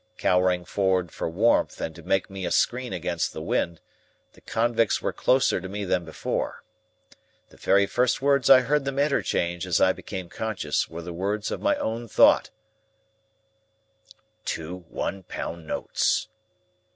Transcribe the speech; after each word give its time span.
Cowering 0.17 0.65
forward 0.65 1.11
for 1.11 1.29
warmth 1.29 1.79
and 1.79 1.93
to 1.93 2.01
make 2.01 2.27
me 2.27 2.43
a 2.43 2.49
screen 2.49 2.91
against 2.91 3.33
the 3.33 3.41
wind, 3.43 3.81
the 4.33 4.41
convicts 4.41 4.99
were 4.99 5.13
closer 5.13 5.61
to 5.61 5.69
me 5.69 5.85
than 5.85 6.05
before. 6.05 6.63
The 7.49 7.57
very 7.57 7.85
first 7.85 8.19
words 8.19 8.49
I 8.49 8.61
heard 8.61 8.83
them 8.85 8.97
interchange 8.97 9.67
as 9.67 9.79
I 9.79 9.93
became 9.93 10.27
conscious, 10.27 10.89
were 10.89 11.03
the 11.03 11.13
words 11.13 11.51
of 11.51 11.61
my 11.61 11.75
own 11.75 12.07
thought, 12.07 12.49
"Two 14.43 14.85
One 14.89 15.21
Pound 15.21 15.67
notes." 15.67 16.29